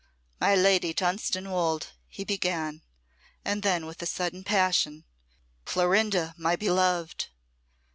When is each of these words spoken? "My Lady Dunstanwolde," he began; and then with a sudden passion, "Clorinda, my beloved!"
"My 0.39 0.55
Lady 0.55 0.95
Dunstanwolde," 0.95 1.89
he 2.07 2.23
began; 2.23 2.81
and 3.45 3.61
then 3.61 3.85
with 3.85 4.01
a 4.01 4.07
sudden 4.07 4.43
passion, 4.43 5.05
"Clorinda, 5.63 6.33
my 6.39 6.55
beloved!" 6.55 7.27